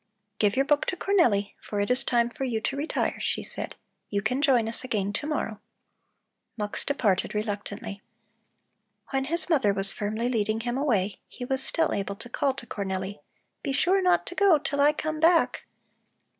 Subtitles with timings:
[0.39, 3.75] "Give your book to Cornelli, for it is time for you to retire," she said.
[4.09, 5.59] "You can join us again to morrow."
[6.57, 8.01] Mux departed reluctantly.
[9.11, 12.65] When his mother was firmly leading him away, he was still able to call to
[12.65, 13.19] Cornelli:
[13.61, 15.65] "Be sure not to go till I come back!"